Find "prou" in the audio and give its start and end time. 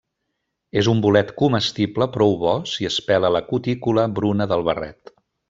2.15-2.33